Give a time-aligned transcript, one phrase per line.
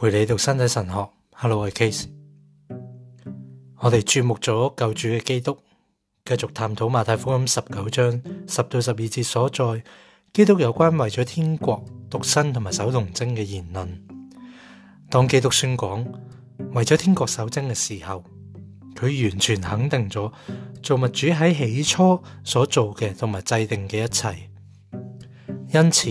[0.00, 2.04] 陪你读身体神学，Hello，我系 Case。
[3.80, 5.58] 我哋注目咗救主嘅基督，
[6.24, 9.84] 继续探讨马太福音十九章十到十二节所在
[10.32, 14.02] 基督有关为咗天国独身同埋守童贞嘅言论。
[15.10, 16.02] 当基督宣讲
[16.72, 18.24] 为咗天国守贞嘅时候，
[18.94, 20.32] 佢完全肯定咗
[20.82, 24.50] 做物主喺起初所做嘅同埋制定嘅一切。
[25.74, 26.10] 因此，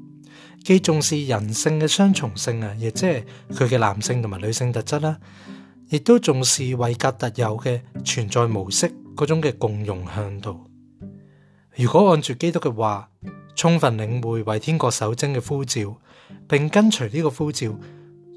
[0.63, 5.17] 既重视人性嘅双重性啊，亦即系佢嘅男性同埋女性特质啦，
[5.89, 10.63] 亦都重视维格特有嘅存在模式嗰种嘅共融向度。
[11.75, 13.09] 如果按住基督嘅话，
[13.55, 15.95] 充分领会为天国守贞嘅呼召，
[16.47, 17.75] 并跟随呢个呼召，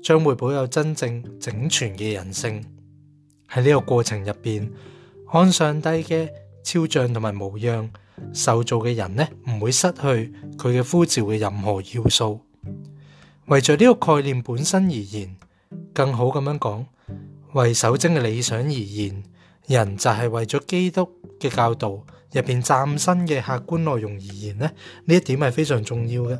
[0.02, 2.64] 将会保有真正整全嘅人性。
[3.52, 4.70] 喺呢个过程入边，
[5.30, 6.28] 看上帝嘅
[6.62, 7.90] 肖像同埋模样。
[8.32, 10.06] 受造嘅人呢，唔会失去
[10.56, 12.40] 佢嘅呼召嘅任何要素。
[13.46, 15.36] 为咗呢个概念本身而言，
[15.92, 16.86] 更好咁样讲，
[17.52, 19.22] 为守贞嘅理想而言，
[19.66, 24.70] 人就系为咗基督嘅教导入边崭新嘅客观内容而言呢？
[25.04, 26.38] 呢一点系非常重要嘅。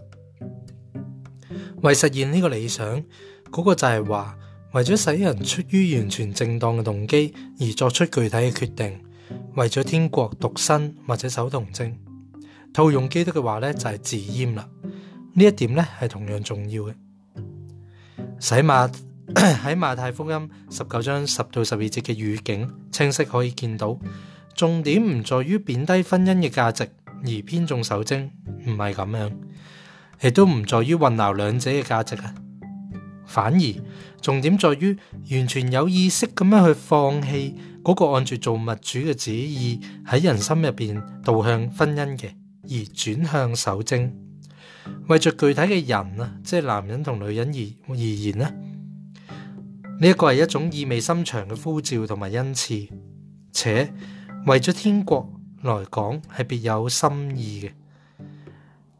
[1.82, 3.04] 为实现呢个理想，
[3.50, 4.36] 嗰个就系话，
[4.72, 8.98] 为咗使人出于完全正当嘅动机而作出具体嘅决定。
[9.56, 11.96] 为咗天国独身或者守童贞，
[12.72, 14.68] 套用基督嘅话咧，就系自阉啦。
[15.36, 16.94] 呢一点咧系同样重要嘅。
[18.38, 18.88] 洗马
[19.34, 23.98] 喺马太福音十九章十到十二节嘅语境清晰可以见到，
[24.54, 28.30] 重点唔在于贬低婚姻嘅价值而偏重守贞，
[28.66, 29.30] 唔系咁样，
[30.22, 32.34] 亦都唔在于混淆两者嘅价值啊。
[33.26, 33.72] 反而
[34.20, 34.96] 重点在于
[35.30, 37.56] 完全有意识咁样去放弃。
[37.84, 42.30] 嗰个按住做物主嘅旨意喺人心入边导向婚姻嘅，
[42.62, 44.10] 而转向守贞，
[45.06, 48.50] 为着具体嘅人啊，即系男人同女人而而言呢，
[50.00, 52.74] 呢一个系一种意味深长嘅呼召同埋恩赐，
[53.52, 53.92] 且
[54.46, 55.30] 为咗天国
[55.60, 57.72] 来讲系别有心意嘅。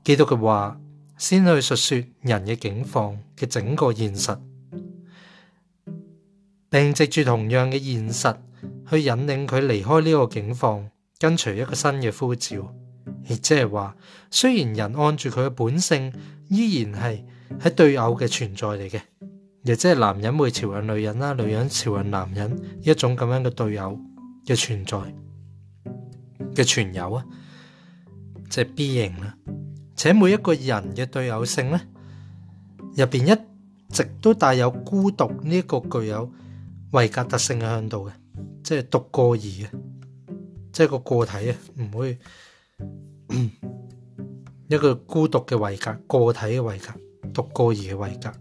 [0.05, 0.79] 基督嘅话
[1.17, 4.37] 先去述说人嘅境况嘅整个现实，
[6.69, 8.39] 并藉住同样嘅现实。
[8.89, 12.57] 去引领佢离开呢个境况，跟随一个新嘅呼召，
[13.27, 13.97] 亦即系话，
[14.31, 16.13] 虽然人按住佢嘅本性，
[16.49, 17.25] 依然系
[17.61, 19.01] 喺对偶嘅存在嚟嘅，
[19.63, 23.99] 亦即系男人会朝向女人啦，女人朝向男人一种咁样嘅对偶
[24.47, 24.99] 嘅存在
[26.55, 27.25] 嘅存有啊，
[28.51, 29.35] 即系 B 型啦。
[29.97, 31.81] 且每一个人嘅对偶性咧，
[32.97, 36.31] 入边一直都带有孤独呢一个具有
[36.91, 38.13] 维格特性嘅向度嘅。
[38.63, 39.67] 即系独个儿啊，
[40.73, 42.19] 即系个个体啊，唔会
[44.69, 46.87] 一个孤独嘅位格，个体嘅位格，
[47.33, 48.33] 独个儿嘅位格。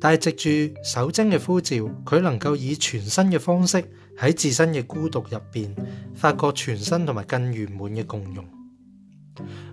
[0.00, 3.82] 但系藉住手精嘅呼召，佢能够以全新嘅方式
[4.18, 5.74] 喺自身嘅孤独入边，
[6.14, 8.44] 发觉全身同埋更圆满嘅共融。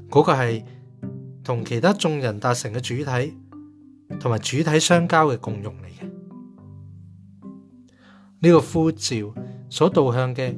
[0.10, 0.64] 嗰个系
[1.44, 3.38] 同其他众人达成嘅主体，
[4.20, 6.11] 同埋主体相交嘅共融嚟嘅。
[8.44, 9.16] 呢个呼召
[9.70, 10.52] 所导向嘅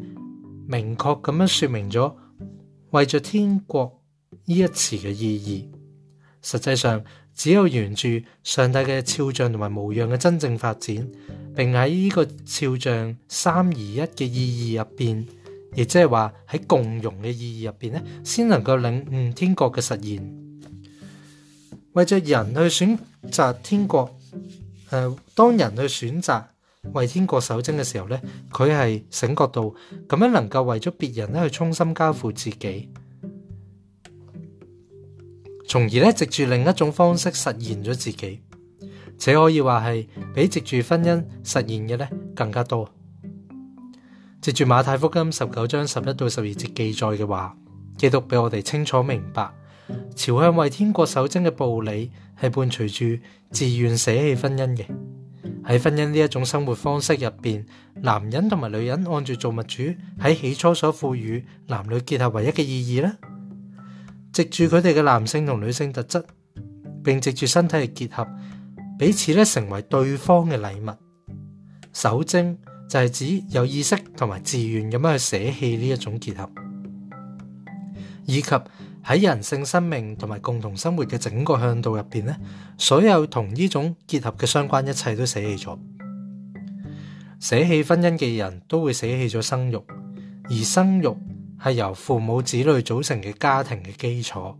[0.68, 2.14] 明确咁样说明咗，
[2.92, 4.02] 为着天国
[4.46, 5.70] 呢一词嘅意义，
[6.42, 7.04] 实际上
[7.36, 8.08] 只有沿住
[8.42, 10.96] 上帝嘅肖像同埋模样嘅真正发展，
[11.54, 15.28] 并喺呢个肖像三而一嘅意义入边，
[15.76, 20.62] 亦即系话喺共融嘅意义入边咧，先能够领悟天国嘅实现。
[21.92, 22.98] 为着人去选
[23.30, 24.18] 择天国，
[24.92, 26.46] 诶，当人去选择。
[26.92, 28.22] 为天国守贞嘅时候咧，
[28.52, 29.74] 佢系醒觉到
[30.08, 32.90] 咁样能够为咗别人咧去衷心交付自己，
[35.68, 38.42] 从而咧藉住另一种方式实现咗自己，
[39.18, 42.88] 且可以话系比藉住婚姻实现嘅咧更加多。
[44.42, 47.58] 藉住马太福音十九章十一到十二节记载嘅话，
[47.98, 49.50] 基督俾我哋清楚明白，
[50.16, 53.06] 朝向为天国守贞嘅暴理系伴随住
[53.52, 54.86] 自愿舍弃婚姻嘅。
[55.64, 57.66] 喺婚姻呢一種生活方式入边，
[57.96, 59.84] 男人同埋女人按住做物主
[60.20, 63.12] 喺起初所賦予男女結合唯一嘅意義咧，
[64.34, 66.22] 藉住佢哋嘅男性同女性特質，
[67.04, 68.28] 並藉住身體嘅結合，
[69.00, 70.94] 彼此咧成為對方嘅禮物。
[71.94, 72.58] 守贞
[72.90, 76.52] 就係指有意識同埋自愿咁樣去舍棄呢一種結合，
[78.26, 78.52] 以及。
[79.06, 82.36] 喺人性生命同埋共同生活嘅整个向度入边咧，
[82.78, 85.78] 所有同呢种结合嘅相关一切都舍弃咗。
[87.40, 89.84] 舍弃婚姻嘅人都会舍弃咗生育，
[90.46, 91.16] 而生育
[91.64, 94.56] 系由父母子女组成嘅家庭嘅基础。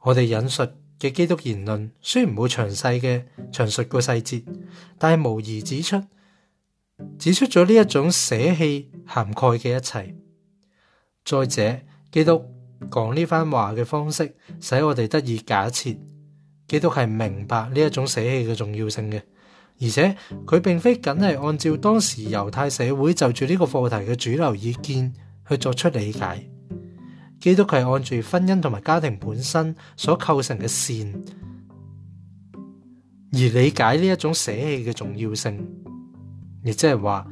[0.00, 0.66] 我哋引述
[0.98, 3.22] 嘅基督言论虽然冇详细嘅
[3.52, 4.42] 详述过细节，
[4.98, 6.02] 但系无疑指出
[7.16, 10.16] 指出咗呢一种舍弃涵盖嘅一切。
[11.24, 11.78] 再者，
[12.10, 12.44] 基督。
[12.90, 15.90] 讲呢番话嘅方式，使我哋得以假设
[16.66, 19.20] 基督系明白呢一种舍弃嘅重要性嘅，
[19.80, 25.12] 而且佢并非仅系按照当时犹太社会就住呢个课题嘅主流意见
[25.48, 26.48] 去作出理解。
[27.40, 31.22] 基督系按住婚姻同埋家庭本身所构成嘅善
[33.32, 35.58] 而理解呢一种舍弃嘅重要性，
[36.64, 37.26] 亦即系话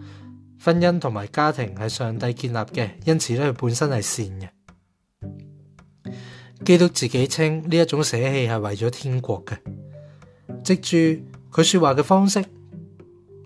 [0.62, 4.48] 婚姻同埋家庭系上帝建立嘅，因此咧，佢本身系善嘅。
[6.64, 9.56] 基督自己称呢一种舍弃系为咗天国嘅，
[10.62, 12.44] 藉住佢说话嘅方式，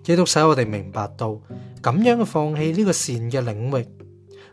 [0.03, 1.39] 基督使我哋明白到
[1.81, 3.85] 咁样嘅放弃呢个善嘅领域，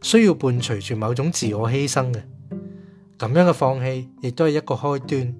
[0.01, 2.23] 需要伴随住某种自我牺牲嘅。
[3.19, 5.35] 咁样嘅放弃亦都系一个开端，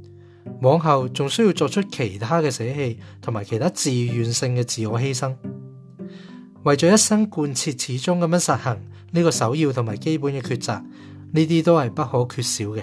[0.61, 5.33] 往后仲需要作出其他嘅舍弃同埋其他自愿性嘅自我牺牲，
[6.65, 8.79] 为咗一生贯彻始终咁样实行
[9.13, 12.83] 呢个首要同埋基本嘅抉择，呢啲都系不可缺少嘅。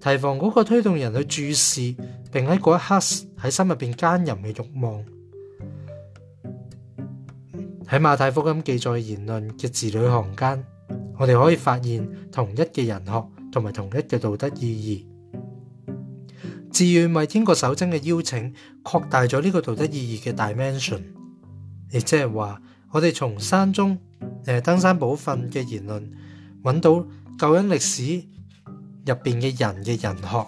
[0.00, 1.94] 提防嗰个推动人去注视，
[2.30, 5.04] 并喺嗰一刻喺心入边奸淫嘅欲望。
[7.86, 10.64] 喺马太福音记载言论嘅字里行间，
[11.18, 15.06] 我哋可以发现同一嘅人学同埋同一嘅道德意义。
[16.72, 21.14] 至愿为天国守贞嘅邀请，扩大咗呢个道德意义嘅大 m e n s i o n
[21.92, 22.60] 亦即系话
[22.90, 23.96] 我哋从山中
[24.46, 26.10] 诶登山宝训嘅言论
[26.64, 27.06] 揾到
[27.38, 28.33] 救恩历史。
[29.04, 30.46] 入边嘅人嘅人學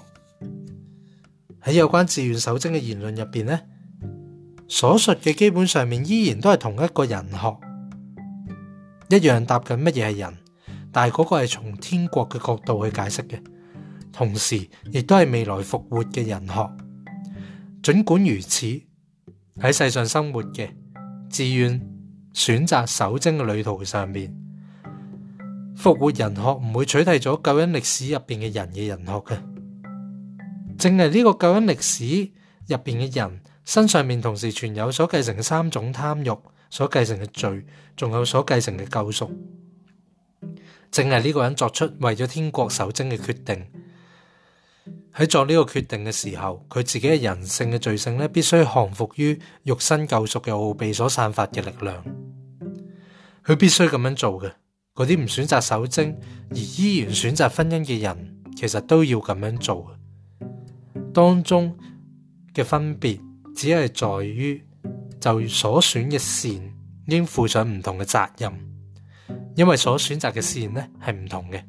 [1.63, 3.61] 喺有關自愿守贞嘅言論入边呢，
[4.69, 7.57] 所述嘅基本上面依然都系同一個人學，
[9.11, 10.35] 一樣答緊乜嘢係人，
[10.93, 13.43] 但系嗰個係從天国嘅角度去解釋嘅，
[14.13, 16.71] 同時亦都係未來復活嘅人學。
[17.93, 18.67] 儘管如此，
[19.57, 20.71] 喺世上生活嘅
[21.29, 21.81] 自愿
[22.33, 24.46] 选择守贞嘅旅途上面。
[25.77, 29.37] 复活人学唔会取代咗救恩历史入边嘅人嘅人学嘅，
[30.79, 32.31] 正系呢个救恩历史
[32.67, 36.31] 入边嘅人身上面同时存有所继承嘅三种贪欲，
[36.71, 37.65] 所继承嘅罪，
[37.95, 39.31] 仲有所继承嘅救赎。
[40.91, 43.67] 正系呢个人作出为咗天国守贞嘅决定，
[45.15, 52.03] 喺作呢个决定嘅时候，佢自己嘅人性嘅罪性咧，必须降服于肉身救赎嘅奥秘所散发嘅力量，
[53.45, 54.51] 佢必须咁样做嘅。
[54.97, 56.19] 嗰啲唔选择守贞
[56.51, 59.95] 而依然选择婚姻嘅人，其实都要咁样做。
[61.13, 61.77] 当中
[62.55, 63.15] 嘅分别
[63.55, 64.65] 只系在于
[65.21, 66.75] 就所选嘅线
[67.09, 68.51] 应负上唔同嘅责任，
[69.55, 71.63] 因为所选择嘅线呢系唔同嘅。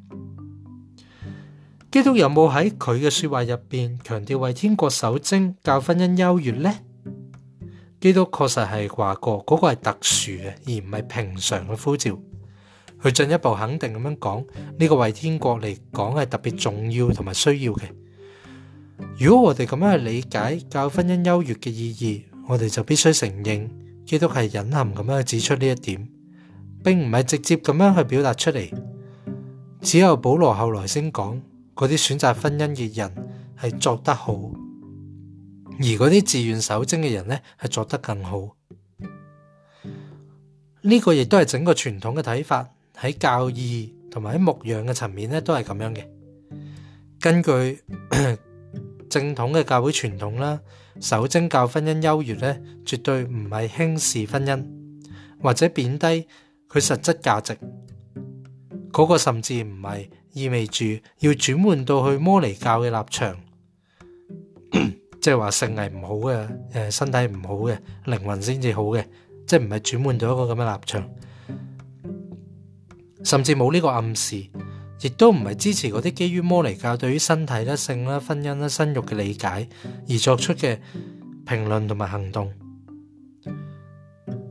[1.90, 6.74] 基督有冇喺佢嘅说话入边强调为天国守贞，教婚姻优越呢？
[8.00, 12.18] 基督确实系话过嗰个系特殊嘅，而唔系平常嘅呼召。
[13.00, 14.44] 佢進一步肯定咁樣講，
[14.76, 17.82] 呢個為天国嚟講係特別重要同埋需要嘅。
[19.16, 23.70] 如果我哋咁樣去理解教婚姻優越嘅意義，我哋就必須承認
[24.04, 26.08] 基督係隱含咁樣去指出呢一點，
[26.82, 28.72] 並唔係直接咁樣去表達出嚟。
[29.80, 31.40] 只有保羅後來先講
[31.76, 33.14] 嗰啲選擇婚姻嘅人
[33.56, 38.56] 係作得好，而嗰啲自愿守贞嘅人呢係作得更好。
[40.82, 42.68] 呢個亦都係整個傳統嘅睇法。
[43.00, 46.04] 喺教義同埋喺牧羊嘅層面咧，都係咁樣嘅。
[47.20, 47.80] 根據
[49.08, 50.60] 正統嘅教會傳統啦，
[51.00, 54.66] 守贞教婚姻優越咧，絕對唔係輕視婚姻
[55.42, 56.06] 或者贬低
[56.68, 57.56] 佢實質價值。
[58.92, 60.84] 嗰個甚至唔係意味住
[61.20, 63.40] 要轉換到去摩尼教嘅立場，
[65.20, 69.04] 即係話性藝唔好嘅，诶身體唔好嘅，靈魂先至好嘅，
[69.46, 71.04] 即係唔係轉換到一個咁嘅立場。
[73.28, 74.42] 甚至冇呢个暗示，
[75.02, 79.68] 亦都唔系支持嗰啲基于摩尼教对于身体啦、性啦、婚姻啦、生育嘅理解
[80.08, 80.78] 而作出嘅
[81.46, 82.50] 评论同埋行动。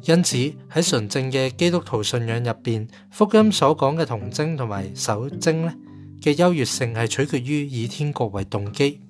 [0.04, 0.38] 因此
[0.72, 5.74] 喺纯正嘅基督徒信仰入边，福音所讲嘅童贞同埋守贞咧
[6.22, 9.02] 嘅优越性系取决于以天国为动机。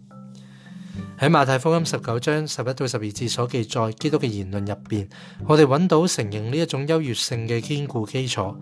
[1.20, 5.10] 喺马太福音十九章十一到十二节所记载基督嘅言论入边，
[5.46, 8.56] 我哋揾到承认呢一种优越性嘅坚固基础。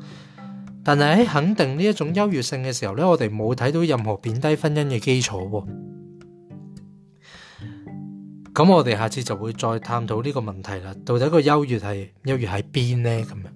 [0.87, 5.65] 但系喺肯定呢一種優越性嘅時候呢我哋冇睇到任何貶低婚姻嘅基礎喎。
[8.53, 10.93] 咁我哋下次就會再探討呢個問題啦。
[11.03, 13.09] 到底個優越係優越喺邊呢？
[13.23, 13.54] 咁樣。